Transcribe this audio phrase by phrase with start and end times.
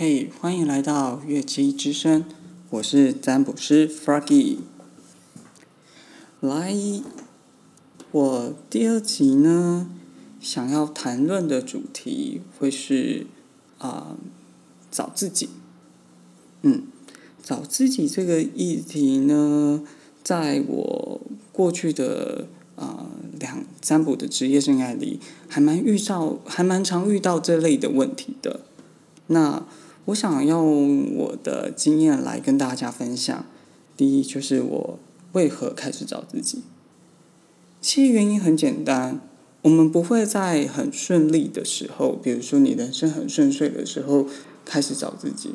[0.00, 2.24] 嘿，欢迎来到乐器之声，
[2.70, 4.58] 我是占卜师 Froggy。
[6.38, 6.72] 来，
[8.12, 9.90] 我第二集呢，
[10.40, 13.26] 想要谈论的主题会是
[13.78, 14.16] 啊，
[14.88, 15.48] 找自己。
[16.62, 16.84] 嗯，
[17.42, 19.82] 找自己这个议题呢，
[20.22, 21.20] 在我
[21.50, 22.46] 过去的
[22.76, 23.06] 啊
[23.36, 25.18] 两占卜的职业生涯里，
[25.48, 28.60] 还蛮遇到，还蛮常遇到这类的问题的。
[29.30, 29.66] 那
[30.08, 33.44] 我想用我的经验来跟大家分享。
[33.94, 34.98] 第一，就是我
[35.32, 36.62] 为何开始找自己。
[37.82, 39.20] 其实原因很简单，
[39.62, 44.26] 我们不会在很顺利的时候，比如说你人生很顺遂的时候
[44.64, 45.50] 开始找自己。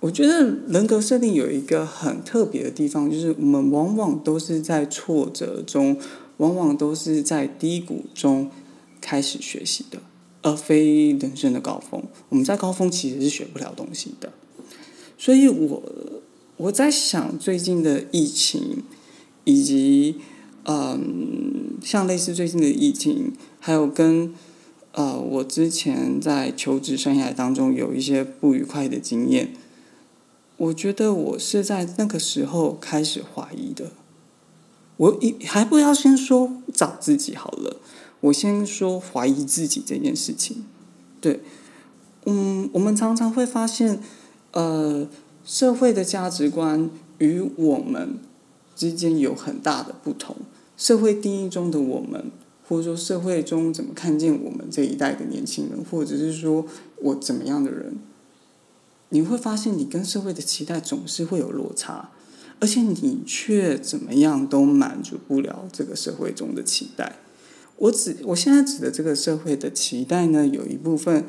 [0.00, 5.96] 我觉得人格设定有一个很特别的地方，就是我们往往都是在挫折中，
[6.36, 8.50] 往往都是在低谷中
[9.00, 9.98] 开始学习的。
[10.42, 14.32] 而非人生的高峰，我们在高峰其实是学不了东西的。
[15.18, 15.82] 所以我
[16.56, 18.82] 我在想，最近的疫情，
[19.44, 20.16] 以及
[20.64, 24.34] 嗯，像类似最近的疫情，还有跟
[24.92, 29.52] 呃，我之前在求职生涯当中有一些不愉快的经验，
[30.56, 33.92] 我觉得我是在那个时候开始怀疑的。
[34.96, 37.76] 我一还不要先说找自己好了。
[38.20, 40.64] 我先说怀疑自己这件事情，
[41.20, 41.40] 对，
[42.26, 44.00] 嗯，我们常常会发现，
[44.52, 45.08] 呃，
[45.44, 48.18] 社会的价值观与我们
[48.76, 50.36] 之间有很大的不同。
[50.76, 52.30] 社会定义中的我们，
[52.66, 56.66] 或者说社会中怎么看见我们这一代的年轻人，或者是说
[57.02, 57.98] 我怎么样的人，
[59.08, 62.10] 你会发现你跟社会的期待总是会有落差，
[62.60, 67.16] 而且你却怎么样都满足不了这个社会中的期待。
[67.80, 71.24] 我指我现在指的这个社会的期待呢，有一部分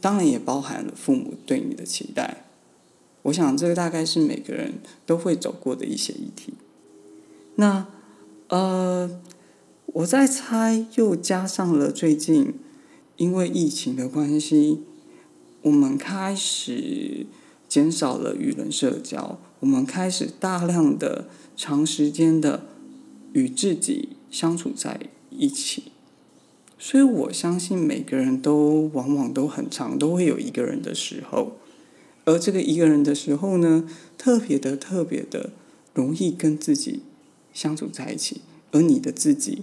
[0.00, 2.44] 当然也包含了父母对你的期待。
[3.24, 6.54] 我想这个大概是每个人都会走过的一些议题。
[7.56, 7.86] 那
[8.48, 9.20] 呃，
[9.86, 12.54] 我在猜，又加上了最近
[13.16, 14.80] 因为疫情的关系，
[15.62, 17.26] 我们开始
[17.68, 22.62] 减少了与人社交，我们开始大量的长时间的
[23.34, 24.98] 与自己相处在。
[25.38, 25.84] 一起，
[26.78, 31.52] 所以我相信每个人都往往都很长，都会有一个人的时候，
[32.24, 33.88] 而这个一个人的时候呢，
[34.18, 35.50] 特别的特别的
[35.94, 37.00] 容易跟自己
[37.52, 38.40] 相处在一起，
[38.72, 39.62] 而你的自己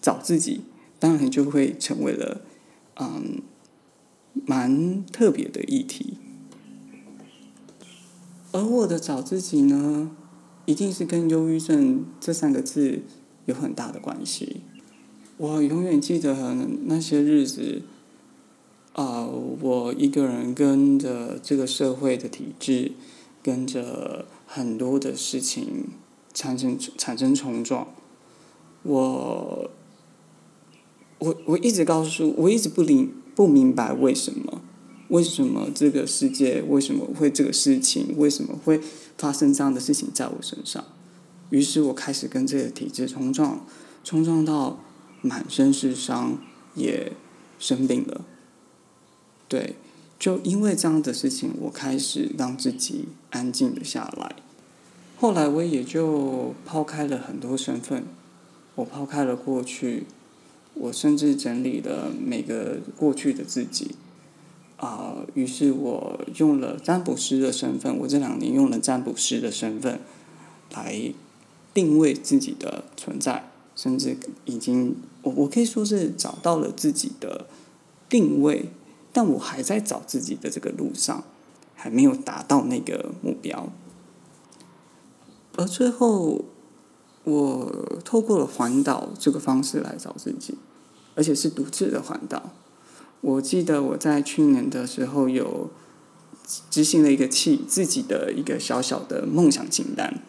[0.00, 0.60] 找自己，
[0.98, 2.42] 当然就会成为了
[2.96, 3.42] 嗯
[4.46, 6.14] 蛮特别的议题。
[8.52, 10.12] 而我的找自己呢，
[10.64, 13.02] 一定是跟忧郁症这三个字
[13.46, 14.62] 有很大的关系。
[15.36, 17.82] 我永远记得那些日子，
[18.92, 22.92] 啊，我一个人跟着这个社会的体制，
[23.42, 25.88] 跟着很多的事情
[26.32, 27.88] 产生产生冲撞。
[28.84, 29.70] 我，
[31.18, 34.62] 我我一直告诉，我一直不理不明白为什么，
[35.08, 38.80] 为什么这个世界为什么会这个事情为什么会
[39.18, 40.84] 发生这样的事情在我身上？
[41.50, 43.66] 于是我开始跟这个体制冲撞，
[44.04, 44.78] 冲撞到。
[45.24, 46.36] 满身是伤，
[46.74, 47.12] 也
[47.58, 48.20] 生病了。
[49.48, 49.76] 对，
[50.18, 54.36] 就因为这样的事情，我开始让自己安静了下来。
[55.16, 58.04] 后来我也就抛开了很多身份，
[58.74, 60.04] 我抛开了过去，
[60.74, 63.94] 我甚至整理了每个过去的自己。
[64.76, 70.00] 啊，于是我用了占卜师的身份，我这两年用了占卜师的身份
[70.74, 71.14] 来
[71.72, 73.48] 定位自己的存在。
[73.76, 77.46] 甚至已经，我我可以说是找到了自己的
[78.08, 78.70] 定位，
[79.12, 81.24] 但我还在找自己的这个路上，
[81.74, 83.72] 还没有达到那个目标。
[85.56, 86.44] 而最后，
[87.24, 90.56] 我透过了环岛这个方式来找自己，
[91.14, 92.50] 而且是独自的环岛。
[93.20, 95.70] 我记得我在去年的时候有
[96.70, 100.22] 执行了一个气自己的一个小小的梦想清单，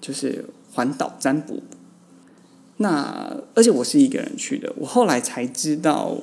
[0.00, 1.62] 就是环岛占卜。
[2.78, 6.16] 那而且我是一个人去的，我后来才知道，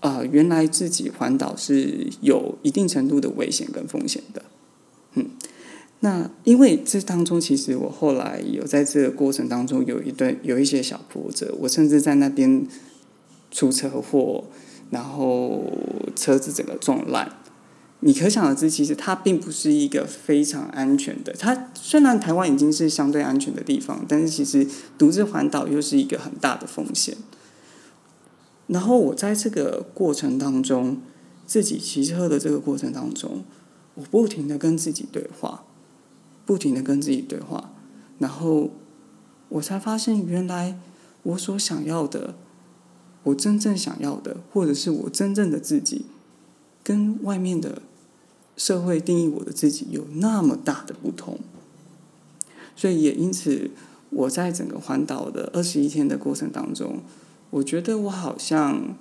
[0.00, 4.42] 啊，原来自己环岛是有一定程度的危险跟风险的，
[5.14, 5.30] 嗯，
[6.00, 12.66] 那因为这当中其实我后来有在这个过程当中有一段有一些小波折，我甚至在那边
[13.50, 14.44] 出车祸，
[14.90, 15.70] 然后
[16.16, 17.30] 车子整个撞烂。
[18.06, 21.32] 你可想而知，其实它并不是一个非常安全的。
[21.38, 24.68] 它虽然台湾已经是相对安全的地方，但是其实
[24.98, 27.16] 独自环岛又是一个很大的风险。
[28.66, 31.00] 然后我在这个过程当中，
[31.46, 33.42] 自己骑车的这个过程当中，
[33.94, 35.64] 我不停的跟自己对话，
[36.44, 37.72] 不停的跟自己对话，
[38.18, 38.68] 然后
[39.48, 40.78] 我才发现，原来
[41.22, 42.34] 我所想要的，
[43.22, 46.04] 我真正想要的，或者是我真正的自己，
[46.82, 47.80] 跟外面的
[48.56, 51.38] 社会定义我的自己有那么大的不同。
[52.76, 53.70] 所以也因此，
[54.10, 57.00] 我在整个环岛的二十一天的过程当中，
[57.50, 58.96] 我觉得我好像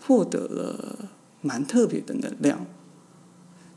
[0.00, 1.10] 获得了。
[1.40, 2.66] 蛮特别的能量，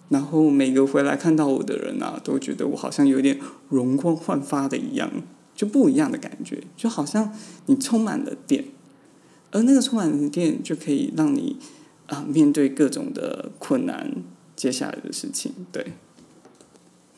[0.09, 3.39] 然后每个回来看到我的人啊，都觉得我好像有点
[3.69, 5.11] 容光焕发的一样，
[5.55, 7.31] 就不一样的感觉，就好像
[7.67, 8.65] 你充满了电，
[9.51, 11.57] 而那个充满了电就可以让你
[12.07, 14.11] 啊面对各种的困难，
[14.61, 15.51] 接下来的事情。
[15.71, 15.93] 对，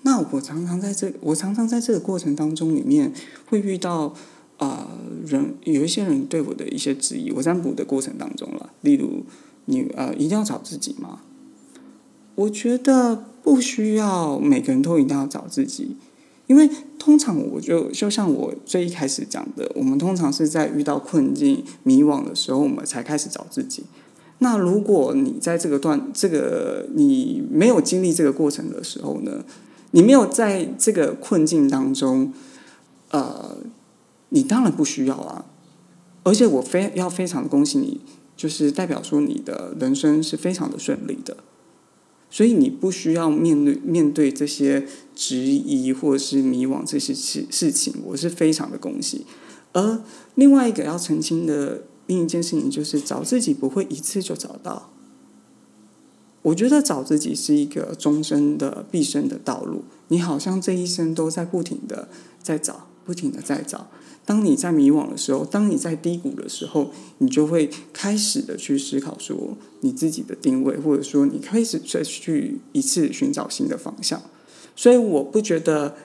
[0.03, 3.11] 那我常常在这，我常常在这个过程当中里面
[3.47, 4.13] 会遇到
[4.57, 4.87] 啊
[5.25, 9.23] 人有一些人对我的一些质疑，我占卜的过程当中了，例如。
[9.65, 11.21] 你呃，一定要找自己吗？
[12.35, 15.95] 我觉得不需要，每个人都一定要找自己，
[16.47, 16.69] 因为
[16.99, 23.85] 通常我就就像我最一开始讲的，我们通常是在遇到困境、迷惘的时候，我们才开始找自己。
[24.39, 29.43] 那如果你在这个段、这个你没有经历这个过程的时候呢？
[29.91, 32.33] 你没有在这个困境当中，
[33.11, 33.57] 呃，
[34.29, 35.45] 你当然不需要啊。
[36.23, 38.01] 而且我非要非常恭喜你。
[38.35, 41.37] 就是代表说你的人生是非常的顺利的，
[42.31, 49.27] 所以你不需要面对面对这些质疑或者是迷惘这些事事情，我是非常的恭喜。
[49.71, 50.01] 而
[50.33, 54.89] 另外一个要澄清的另一件事情，就是找自己不会一次就找到。
[56.43, 62.09] 我觉得找自己是一个终身的毕生的道路，你好像这一生都在不停的
[62.41, 63.87] 在找，不停的在找。
[64.25, 74.21] 当你在迷惘的时候，当你在低谷的时候，你就会开始的去思考说你自己的定位，或者说你开始再去一次寻找新的方向。
[74.75, 75.95] 所以我不觉得，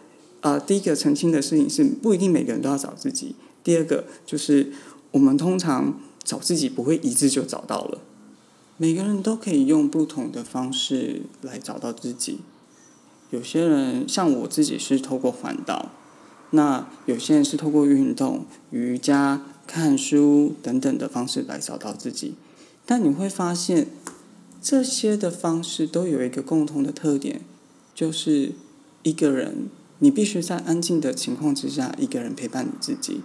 [0.41, 3.35] 呃，第一个澄清的事情是不一定每个人都要找自己。
[3.63, 4.73] 第二个就是
[5.13, 8.01] 我们通常找自己不会一次就找到了，
[8.77, 12.41] 每个人都可以用不同的方式来找到自己。
[13.31, 15.91] 有些人像我自己是透过环岛。
[16.51, 22.37] 那有些人是透过运动、瑜伽、看书等等的方式来找到自己，
[22.87, 23.89] 但你会发现，
[24.63, 27.43] 这些的方式都有一个共同的特点，
[27.95, 28.53] 就是
[29.03, 29.69] 一个人，
[29.99, 33.21] 你必须在安静的情况之下，一个人陪伴你自己。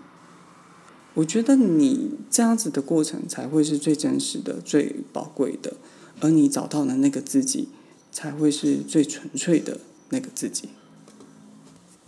[1.16, 5.74] 我觉得你这样子的过程才会是最真实的、最宝贵的，
[6.20, 7.68] 而你找到的那个自己，
[8.12, 9.80] 才会是最纯粹的
[10.10, 10.70] 那个自己。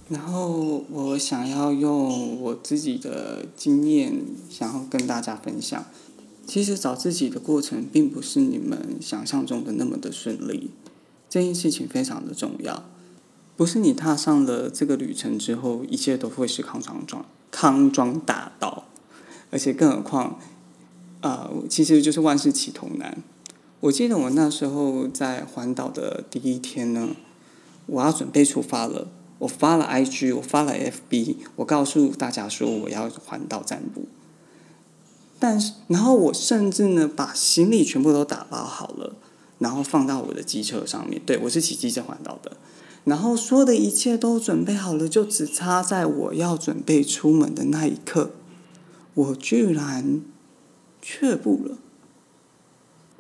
[0.10, 5.86] 然后我想要用我自己的经验，想要跟大家分享。
[6.48, 10.70] 其实找自己的过程，并不是你们想象中的那么的顺利。
[11.28, 12.86] 这件事情非常的重要，
[13.58, 18.86] 不是你踏上了这个旅程之后，一切都会是康庄庄康庄大道。
[19.56, 20.38] 而且更何况，
[21.22, 23.24] 啊，其实就是万事起头难。
[23.80, 27.08] 我记得我那时候在环岛的第一天呢，
[27.86, 29.08] 我要准备出发了。
[29.40, 34.04] 我发了 IG，我发了 FB，我告诉大家说我要环岛占卜。
[35.40, 39.16] 但是，然后我甚至呢把行李全部都打包好了，
[39.60, 41.22] 然后放到我的机车上面。
[41.26, 42.58] 对我是骑机车环岛的，
[43.06, 48.32] 然后所有的一切都准备好了，就只差在我要准备出门的那一刻，
[49.16, 50.22] 我居然
[51.02, 51.80] 却步了，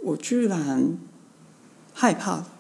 [0.03, 0.97] 我居然
[1.93, 2.51] 害怕了。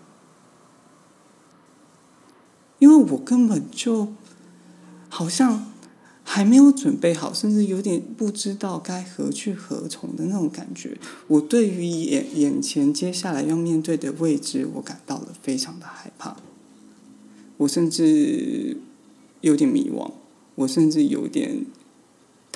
[2.79, 4.13] 因为我根本就
[5.09, 5.71] 好像
[6.23, 10.97] 还没有准备好，甚至有点不知道该何去何从的那种感觉。
[11.27, 16.35] 我对于眼眼前接下来要面对的位置，我感到了非常的害怕。
[17.57, 18.77] 我甚至
[19.41, 20.11] 有点迷惘，
[20.55, 21.65] 我甚至有点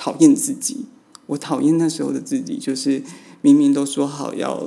[0.00, 0.86] 讨厌自己。
[1.26, 3.02] 我讨厌那时候的自己，就是
[3.42, 4.66] 明明都说好要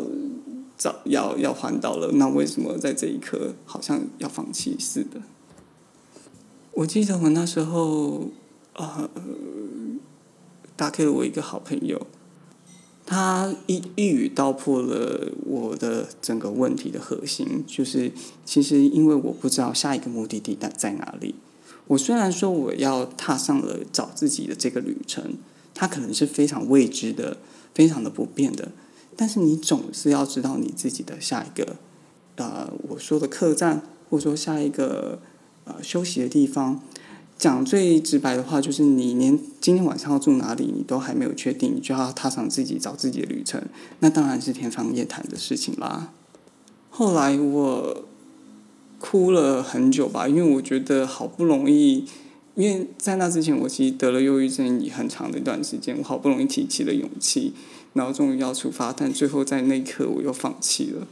[0.78, 5.22] 找要要环岛了，那为什么在这一刻好像要放弃似的？
[6.74, 8.30] 我记得我那时候，
[8.76, 9.10] 呃，
[10.76, 12.06] 打给了我一个好朋友，
[13.06, 18.12] 他一一语道破了我的整个问题的核心，就是
[18.46, 21.36] 其实因为我不知道下一个目的地在在哪里。
[21.88, 25.36] 我虽然说我要踏上了找自己的这个旅程，
[25.74, 27.38] 它可能是非常未知的、
[27.74, 28.72] 非常的不变的，
[29.16, 31.76] 但是你总是要知道你自己的下一个，
[32.36, 35.20] 呃，我说的客栈，或者说下一个。
[35.66, 36.82] 呃，休息的地方，
[37.38, 43.64] 讲最直白的话，就是你连今天晚上要住哪里，你都还没有确定，你就要踏上自己找自己的旅程，
[44.00, 46.12] 那当然是天方夜谭的事情啦。
[46.90, 48.04] 后来我
[49.06, 52.06] 哭了很久吧，因为我觉得好不容易，
[52.56, 57.54] 因为在那之前我其实得了忧郁症也很长的一段时间，我好不容易提起了勇气，
[57.92, 61.06] 然后终于要出发，但最后在那一刻我又放弃了。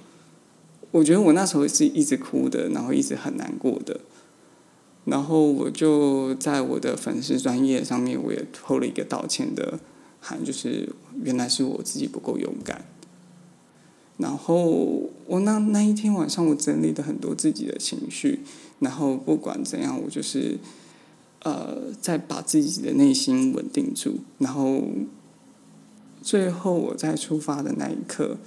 [0.91, 3.99] 我觉得我那时候是一直哭的，然后一直很难过的。
[5.03, 9.77] 然后我就在我的粉丝专业上面，我也投了一个道歉的
[10.21, 10.87] 函，就是
[11.21, 12.85] 原来是我自己不够勇敢。
[14.21, 18.41] 然后我那那一天晚上，我整理了很多自己的情绪，
[18.77, 20.59] 然后不管怎样，我就是
[21.41, 24.19] 呃，在把自己的内心稳定住。
[24.37, 24.83] 然后
[26.21, 28.37] 最后我在出发的那一刻，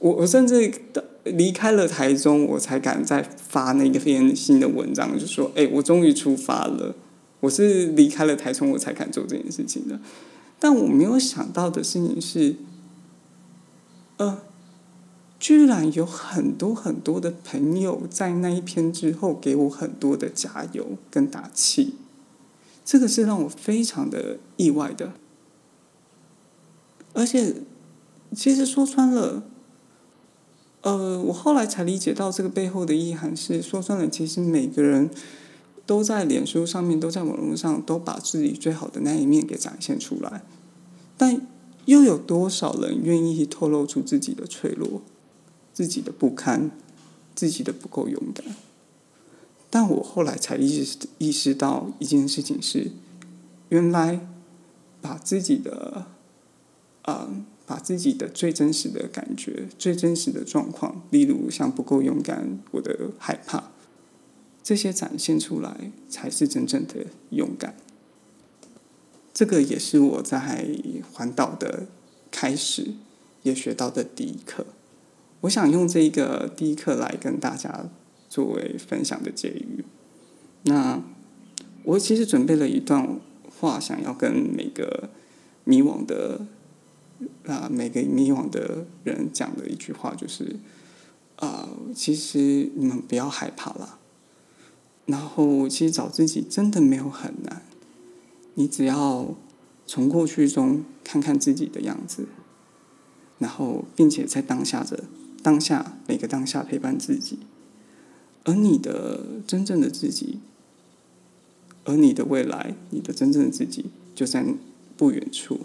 [0.00, 0.70] 我我甚至
[1.24, 6.94] 离开了台中，我才敢再发那个篇新的文章，就说：“哎，我终于出发了。”
[7.40, 9.98] 我是离开了台中，我才敢做这件事情的。
[10.58, 12.54] 但我没有想到的事情是。
[14.18, 14.38] 呃，
[15.38, 21.94] 居然有很多很多的朋友在那一篇之后给我很多的加油跟打气，
[22.82, 25.12] 这个是让我非常的意外的。
[27.12, 27.56] 而且，
[28.34, 29.42] 其实说穿了，
[30.80, 35.10] 呃，我后来才理解到这个背后的意涵是：说穿了，其实每个人
[35.84, 40.42] 都在脸书上面，都在网络上，都把自己最好的那一面给展现出来，
[41.18, 41.46] 但。
[41.86, 45.02] 又有多少人愿意透露出自己的脆弱、
[45.72, 46.70] 自己的不堪、
[47.34, 48.44] 自己的不够勇敢？
[49.68, 52.92] 但我后来才意识意识到一件事情是：
[53.68, 54.26] 原来
[55.00, 56.06] 把自己的
[57.02, 57.28] 啊，
[57.66, 63.70] 把自己的最真实的感觉、最真实的状况，例如像不够勇敢、我的害怕，
[64.62, 67.76] 这些展现出来，才是真正的勇敢。
[69.36, 70.66] 这个也是我在
[71.12, 71.88] 环岛的
[72.30, 72.94] 开始
[73.42, 74.64] 也学到的第一课。
[75.42, 77.90] 我想用这一个第一课来跟大家
[78.30, 79.84] 作为分享的结语。
[80.62, 81.02] 那
[81.84, 83.20] 我其实准备了一段
[83.60, 85.10] 话，想要跟每个
[85.64, 86.46] 迷惘的
[87.44, 90.56] 啊每个迷惘的人讲的一句话，就是
[91.36, 93.98] 啊，其实你们不要害怕啦。
[95.04, 97.65] 然后，其实找自己真的没有很难。
[98.56, 99.34] 你只要
[99.86, 102.26] 从过去中看看自己的样子，
[103.38, 105.04] 然后并且在当下的
[105.42, 107.38] 当下每个当下陪伴自己，
[108.44, 110.40] 而你的真正的自己，
[111.84, 114.44] 而你的未来，你的真正的自己就在
[114.96, 115.60] 不远处。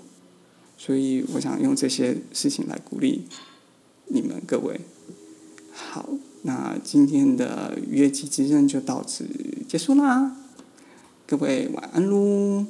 [0.77, 3.25] 所以，我想用这些事情来鼓励
[4.07, 4.81] 你们各位。
[5.71, 6.09] 好，
[6.41, 9.25] 那今天的月季之刃就到此
[9.67, 10.35] 结束啦，
[11.25, 12.65] 各位晚安喽。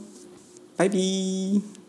[0.77, 1.80] 拜拜。